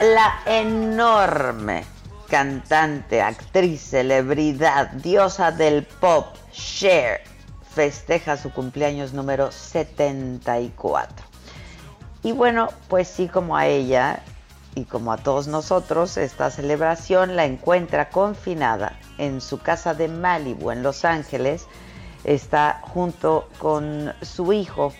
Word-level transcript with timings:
La 0.00 0.42
enorme 0.46 1.84
cantante, 2.28 3.20
actriz, 3.20 3.80
celebridad, 3.80 4.90
diosa 4.92 5.50
del 5.50 5.82
pop, 5.82 6.36
Cher, 6.52 7.22
festeja 7.74 8.36
su 8.36 8.52
cumpleaños 8.52 9.12
número 9.12 9.50
74. 9.50 11.26
Y 12.22 12.30
bueno, 12.30 12.68
pues 12.86 13.08
sí, 13.08 13.26
como 13.26 13.56
a 13.56 13.66
ella 13.66 14.22
y 14.76 14.84
como 14.84 15.12
a 15.12 15.16
todos 15.16 15.48
nosotros, 15.48 16.16
esta 16.16 16.52
celebración 16.52 17.34
la 17.34 17.44
encuentra 17.44 18.10
confinada 18.10 18.96
en 19.18 19.40
su 19.40 19.58
casa 19.58 19.94
de 19.94 20.06
Malibu, 20.06 20.70
en 20.70 20.84
Los 20.84 21.04
Ángeles. 21.04 21.66
Está 22.22 22.82
junto 22.82 23.48
con 23.58 24.14
su 24.22 24.52
hijo, 24.52 24.92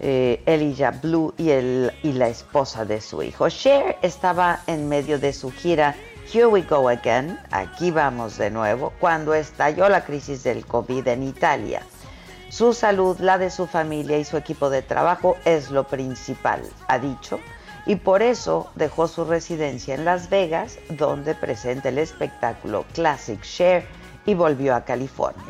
eh, 0.00 0.42
Elijah 0.46 0.90
Blue 0.90 1.34
y, 1.36 1.50
el, 1.50 1.92
y 2.02 2.12
la 2.12 2.28
esposa 2.28 2.84
de 2.84 3.00
su 3.00 3.22
hijo. 3.22 3.48
Cher 3.48 3.98
estaba 4.02 4.60
en 4.66 4.88
medio 4.88 5.18
de 5.18 5.32
su 5.32 5.50
gira 5.50 5.94
Here 6.32 6.46
We 6.46 6.62
Go 6.62 6.88
Again, 6.88 7.38
aquí 7.50 7.90
vamos 7.90 8.38
de 8.38 8.50
nuevo, 8.50 8.92
cuando 9.00 9.34
estalló 9.34 9.88
la 9.88 10.04
crisis 10.04 10.44
del 10.44 10.64
COVID 10.64 11.08
en 11.08 11.24
Italia. 11.24 11.82
Su 12.50 12.72
salud, 12.72 13.18
la 13.18 13.36
de 13.36 13.50
su 13.50 13.66
familia 13.66 14.16
y 14.16 14.24
su 14.24 14.36
equipo 14.36 14.70
de 14.70 14.82
trabajo 14.82 15.36
es 15.44 15.70
lo 15.70 15.84
principal, 15.84 16.62
ha 16.88 16.98
dicho, 16.98 17.40
y 17.84 17.96
por 17.96 18.22
eso 18.22 18.70
dejó 18.76 19.08
su 19.08 19.24
residencia 19.24 19.94
en 19.94 20.04
Las 20.04 20.30
Vegas, 20.30 20.78
donde 20.90 21.34
presenta 21.34 21.88
el 21.88 21.98
espectáculo 21.98 22.84
Classic 22.92 23.40
Cher, 23.42 23.86
y 24.26 24.34
volvió 24.34 24.74
a 24.74 24.84
California. 24.84 25.49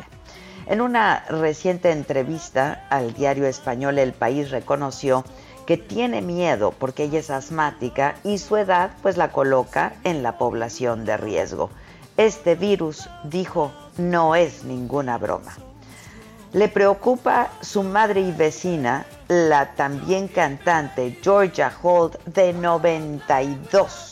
En 0.71 0.79
una 0.79 1.25
reciente 1.27 1.91
entrevista 1.91 2.85
al 2.89 3.13
diario 3.13 3.45
español 3.45 3.99
El 3.99 4.13
País 4.13 4.51
reconoció 4.51 5.25
que 5.65 5.75
tiene 5.75 6.21
miedo 6.21 6.71
porque 6.71 7.03
ella 7.03 7.19
es 7.19 7.29
asmática 7.29 8.15
y 8.23 8.37
su 8.37 8.55
edad 8.55 8.91
pues 9.01 9.17
la 9.17 9.33
coloca 9.33 9.91
en 10.05 10.23
la 10.23 10.37
población 10.37 11.03
de 11.03 11.17
riesgo. 11.17 11.71
Este 12.15 12.55
virus, 12.55 13.09
dijo, 13.25 13.73
no 13.97 14.33
es 14.33 14.63
ninguna 14.63 15.17
broma. 15.17 15.57
Le 16.53 16.69
preocupa 16.69 17.49
su 17.59 17.83
madre 17.83 18.21
y 18.21 18.31
vecina, 18.31 19.05
la 19.27 19.75
también 19.75 20.29
cantante 20.29 21.19
Georgia 21.21 21.69
Holt, 21.83 22.15
de 22.23 22.53
92 22.53 24.10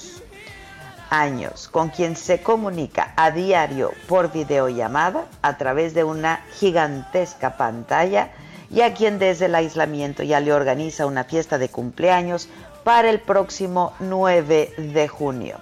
años, 1.10 1.68
con 1.68 1.90
quien 1.90 2.16
se 2.16 2.42
comunica 2.42 3.14
a 3.16 3.32
diario 3.32 3.92
por 4.08 4.32
videollamada 4.32 5.26
a 5.42 5.58
través 5.58 5.94
de 5.94 6.04
una 6.04 6.46
gigantesca 6.54 7.58
pantalla 7.58 8.32
y 8.72 8.82
a 8.82 8.94
quien 8.94 9.20
desde 9.20 9.46
el 9.46 9.56
aislamiento 9.56 10.24
ya 10.24 10.40
le 10.40 10.54
organiza 10.54 11.06
una 11.06 11.24
fiesta 11.24 11.58
de 11.58 11.70
cumpleaños 11.70 12.50
para 12.84 13.10
el 13.10 13.20
próximo 13.20 13.94
9 14.00 14.74
de 14.78 15.08
junio. 15.08 15.58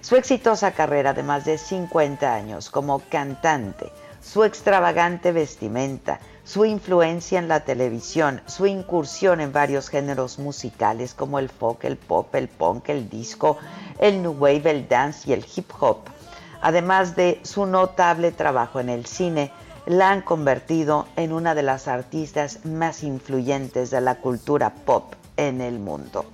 Su 0.00 0.16
exitosa 0.16 0.72
carrera 0.72 1.12
de 1.12 1.22
más 1.22 1.44
de 1.44 1.58
50 1.58 2.34
años 2.34 2.70
como 2.70 3.00
cantante, 3.10 3.92
su 4.30 4.44
extravagante 4.44 5.32
vestimenta, 5.32 6.20
su 6.44 6.66
influencia 6.66 7.38
en 7.38 7.48
la 7.48 7.60
televisión, 7.60 8.42
su 8.44 8.66
incursión 8.66 9.40
en 9.40 9.54
varios 9.54 9.88
géneros 9.88 10.38
musicales 10.38 11.14
como 11.14 11.38
el 11.38 11.48
folk, 11.48 11.84
el 11.84 11.96
pop, 11.96 12.34
el 12.34 12.48
punk, 12.48 12.90
el 12.90 13.08
disco, 13.08 13.56
el 13.98 14.20
new 14.20 14.32
wave, 14.32 14.70
el 14.70 14.86
dance 14.86 15.30
y 15.30 15.32
el 15.32 15.46
hip 15.56 15.70
hop, 15.80 16.00
además 16.60 17.16
de 17.16 17.40
su 17.42 17.64
notable 17.64 18.30
trabajo 18.30 18.80
en 18.80 18.90
el 18.90 19.06
cine, 19.06 19.50
la 19.86 20.10
han 20.10 20.20
convertido 20.20 21.06
en 21.16 21.32
una 21.32 21.54
de 21.54 21.62
las 21.62 21.88
artistas 21.88 22.66
más 22.66 23.02
influyentes 23.04 23.90
de 23.90 24.02
la 24.02 24.16
cultura 24.16 24.74
pop 24.74 25.14
en 25.38 25.62
el 25.62 25.78
mundo. 25.78 26.26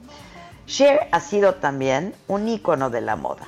Cher 0.66 1.06
ha 1.12 1.20
sido 1.20 1.54
también 1.54 2.12
un 2.26 2.48
ícono 2.48 2.90
de 2.90 3.02
la 3.02 3.14
moda. 3.14 3.46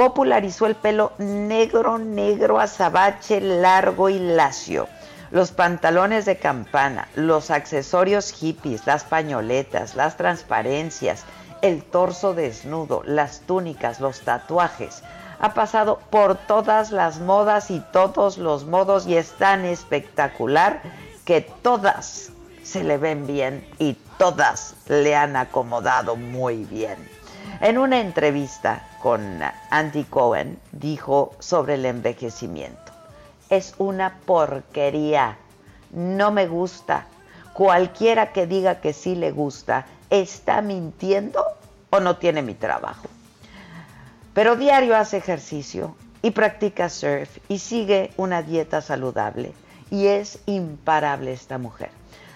Popularizó 0.00 0.64
el 0.64 0.76
pelo 0.76 1.12
negro, 1.18 1.98
negro, 1.98 2.58
azabache, 2.58 3.38
largo 3.38 4.08
y 4.08 4.18
lacio, 4.18 4.88
los 5.30 5.52
pantalones 5.52 6.24
de 6.24 6.38
campana, 6.38 7.08
los 7.16 7.50
accesorios 7.50 8.32
hippies, 8.32 8.86
las 8.86 9.04
pañoletas, 9.04 9.96
las 9.96 10.16
transparencias, 10.16 11.26
el 11.60 11.84
torso 11.84 12.32
desnudo, 12.32 13.02
las 13.04 13.40
túnicas, 13.40 14.00
los 14.00 14.22
tatuajes. 14.22 15.02
Ha 15.38 15.52
pasado 15.52 16.00
por 16.08 16.34
todas 16.34 16.92
las 16.92 17.20
modas 17.20 17.70
y 17.70 17.80
todos 17.92 18.38
los 18.38 18.64
modos 18.64 19.06
y 19.06 19.18
es 19.18 19.32
tan 19.32 19.66
espectacular 19.66 20.80
que 21.26 21.42
todas 21.42 22.30
se 22.62 22.84
le 22.84 22.96
ven 22.96 23.26
bien 23.26 23.68
y 23.78 23.98
todas 24.16 24.76
le 24.88 25.14
han 25.14 25.36
acomodado 25.36 26.16
muy 26.16 26.64
bien. 26.64 26.96
En 27.60 27.76
una 27.76 28.00
entrevista 28.00 28.86
con 29.00 29.40
Andy 29.70 30.04
Cohen 30.04 30.58
dijo 30.72 31.34
sobre 31.38 31.74
el 31.74 31.86
envejecimiento, 31.86 32.92
es 33.48 33.74
una 33.78 34.18
porquería, 34.26 35.36
no 35.92 36.30
me 36.30 36.46
gusta. 36.46 37.06
Cualquiera 37.52 38.32
que 38.32 38.46
diga 38.46 38.80
que 38.80 38.92
sí 38.92 39.16
le 39.16 39.32
gusta, 39.32 39.86
está 40.08 40.62
mintiendo 40.62 41.44
o 41.90 42.00
no 42.00 42.16
tiene 42.16 42.42
mi 42.42 42.54
trabajo. 42.54 43.08
Pero 44.34 44.54
diario 44.56 44.96
hace 44.96 45.16
ejercicio 45.16 45.96
y 46.22 46.30
practica 46.30 46.88
surf 46.88 47.38
y 47.48 47.58
sigue 47.58 48.12
una 48.16 48.42
dieta 48.42 48.80
saludable 48.80 49.52
y 49.90 50.06
es 50.06 50.38
imparable 50.46 51.32
esta 51.32 51.58
mujer. 51.58 51.90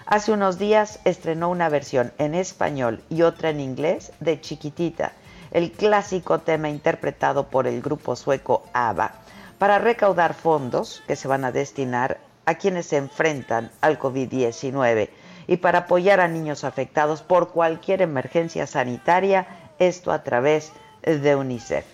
Hace 0.05 0.33
unos 0.33 0.59
días 0.59 0.99
estrenó 1.05 1.49
una 1.49 1.69
versión 1.69 2.11
en 2.17 2.35
español 2.35 3.01
y 3.09 3.21
otra 3.21 3.49
en 3.49 3.59
inglés 3.59 4.11
de 4.19 4.39
Chiquitita, 4.39 5.13
el 5.51 5.71
clásico 5.71 6.39
tema 6.39 6.69
interpretado 6.69 7.47
por 7.47 7.67
el 7.67 7.81
grupo 7.81 8.15
sueco 8.15 8.63
ABBA, 8.73 9.13
para 9.57 9.79
recaudar 9.79 10.33
fondos 10.33 11.03
que 11.07 11.15
se 11.15 11.27
van 11.27 11.45
a 11.45 11.51
destinar 11.51 12.19
a 12.45 12.55
quienes 12.55 12.87
se 12.87 12.97
enfrentan 12.97 13.71
al 13.81 13.99
COVID-19 13.99 15.09
y 15.47 15.57
para 15.57 15.79
apoyar 15.79 16.19
a 16.19 16.27
niños 16.27 16.63
afectados 16.63 17.21
por 17.21 17.49
cualquier 17.49 18.01
emergencia 18.01 18.67
sanitaria, 18.67 19.47
esto 19.79 20.11
a 20.11 20.23
través 20.23 20.71
de 21.01 21.35
UNICEF. 21.35 21.85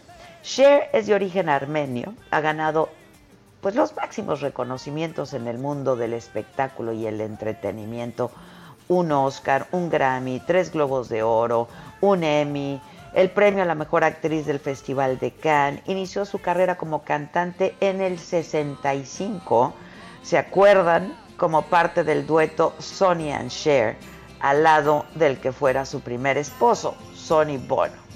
Cher 0.44 0.90
es 0.94 1.06
de 1.06 1.14
origen 1.14 1.50
armenio, 1.50 2.16
ha 2.32 2.42
ganado 2.42 2.90
pues 3.62 3.76
los 3.76 3.96
máximos 3.96 4.42
reconocimientos 4.42 5.34
en 5.34 5.48
el 5.48 5.60
mundo 5.60 5.96
del 5.96 6.14
espectáculo 6.14 6.94
y 6.94 7.06
el 7.06 7.22
entretenimiento. 7.22 8.32
Un 8.88 9.12
Oscar, 9.12 9.68
un 9.72 9.90
Grammy, 9.90 10.40
tres 10.40 10.72
Globos 10.72 11.10
de 11.10 11.22
Oro, 11.22 11.68
un 12.02 12.24
Emmy, 12.24 12.82
el 13.14 13.30
premio 13.30 13.64
a 13.64 13.66
la 13.66 13.76
mejor 13.76 14.04
actriz 14.04 14.46
del 14.46 14.60
Festival 14.60 15.20
de 15.20 15.32
Cannes. 15.32 15.82
Inició 15.86 16.26
su 16.26 16.40
carrera 16.40 16.78
como 16.78 17.04
cantante 17.04 17.76
en 17.80 18.02
el 18.02 18.20
65. 18.20 19.74
¿Se 20.24 20.38
acuerdan? 20.38 21.18
Como 21.38 21.64
parte 21.64 22.04
del 22.04 22.28
dueto 22.28 22.76
Sonny 22.78 23.32
and 23.32 23.50
Cher, 23.50 23.98
al 24.40 24.64
lado 24.64 25.06
del 25.16 25.40
que 25.40 25.52
fuera 25.52 25.86
su 25.86 26.02
primer 26.02 26.38
esposo, 26.38 26.96
Sonny 27.16 27.58
Bono. 27.58 28.12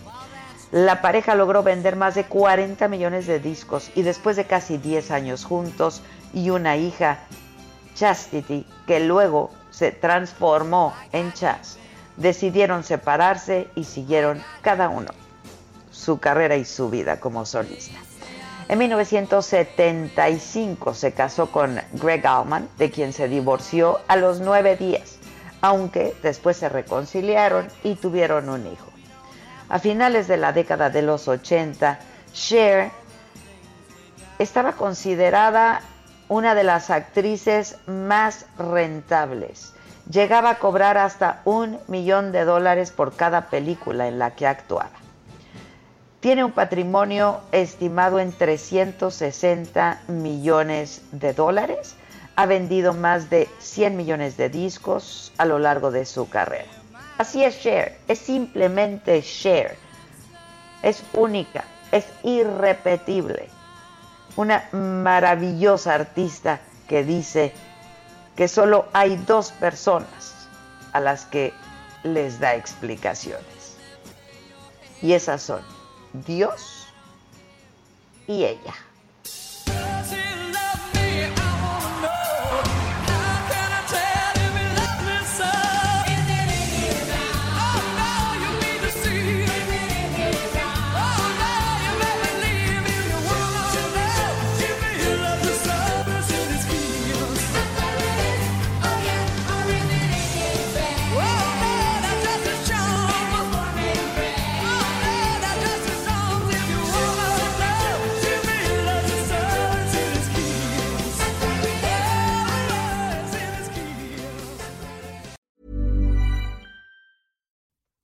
La 0.71 1.01
pareja 1.01 1.35
logró 1.35 1.63
vender 1.63 1.95
más 1.95 2.15
de 2.15 2.25
40 2.25 2.87
millones 2.87 3.27
de 3.27 3.39
discos 3.39 3.91
y 3.95 4.01
después 4.01 4.35
de 4.35 4.45
casi 4.45 4.77
10 4.77 5.11
años 5.11 5.45
juntos 5.45 6.01
y 6.33 6.49
una 6.49 6.75
hija, 6.75 7.19
Chastity, 7.95 8.67
que 8.85 8.99
luego 8.99 9.51
se 9.71 9.91
transformó 9.91 10.93
en 11.11 11.31
Chas, 11.33 11.77
decidieron 12.17 12.83
separarse 12.83 13.67
y 13.75 13.83
siguieron 13.83 14.43
cada 14.61 14.89
uno 14.89 15.11
su 15.91 16.19
carrera 16.19 16.55
y 16.55 16.65
su 16.65 16.89
vida 16.89 17.19
como 17.19 17.45
solista. 17.45 17.99
En 18.67 18.79
1975 18.79 20.93
se 20.93 21.13
casó 21.13 21.51
con 21.51 21.81
Greg 21.93 22.25
Allman, 22.25 22.67
de 22.77 22.91
quien 22.91 23.13
se 23.13 23.27
divorció 23.27 23.99
a 24.07 24.15
los 24.15 24.39
nueve 24.39 24.75
días, 24.75 25.17
aunque 25.61 26.15
después 26.23 26.57
se 26.57 26.69
reconciliaron 26.69 27.67
y 27.83 27.95
tuvieron 27.95 28.49
un 28.49 28.67
hijo. 28.67 28.87
A 29.69 29.79
finales 29.79 30.27
de 30.27 30.37
la 30.37 30.51
década 30.51 30.89
de 30.89 31.01
los 31.01 31.27
80, 31.27 31.99
Cher 32.33 32.91
estaba 34.39 34.73
considerada 34.73 35.81
una 36.27 36.55
de 36.55 36.63
las 36.63 36.89
actrices 36.89 37.77
más 37.87 38.45
rentables. 38.57 39.73
Llegaba 40.11 40.51
a 40.51 40.59
cobrar 40.59 40.97
hasta 40.97 41.41
un 41.45 41.79
millón 41.87 42.31
de 42.31 42.45
dólares 42.45 42.91
por 42.91 43.15
cada 43.15 43.49
película 43.49 44.07
en 44.07 44.19
la 44.19 44.35
que 44.35 44.45
actuaba. 44.45 44.91
Tiene 46.19 46.43
un 46.43 46.51
patrimonio 46.51 47.41
estimado 47.51 48.19
en 48.19 48.31
360 48.31 50.01
millones 50.07 51.01
de 51.11 51.33
dólares. 51.33 51.95
Ha 52.35 52.45
vendido 52.45 52.93
más 52.93 53.29
de 53.29 53.49
100 53.59 53.97
millones 53.97 54.37
de 54.37 54.49
discos 54.49 55.31
a 55.37 55.45
lo 55.45 55.57
largo 55.57 55.89
de 55.89 56.05
su 56.05 56.29
carrera. 56.29 56.65
Así 57.17 57.43
es 57.43 57.59
Cher, 57.59 57.97
es 58.07 58.19
simplemente 58.19 59.21
Cher. 59.21 59.77
Es 60.83 61.03
única, 61.13 61.63
es 61.91 62.05
irrepetible. 62.23 63.49
Una 64.35 64.65
maravillosa 64.71 65.93
artista 65.93 66.59
que 66.87 67.03
dice 67.03 67.53
que 68.35 68.47
solo 68.47 68.87
hay 68.93 69.15
dos 69.15 69.51
personas 69.53 70.47
a 70.93 70.99
las 70.99 71.25
que 71.25 71.53
les 72.03 72.39
da 72.39 72.55
explicaciones. 72.55 73.77
Y 75.01 75.13
esas 75.13 75.41
son 75.41 75.61
Dios 76.25 76.87
y 78.27 78.45
ella. 78.45 78.73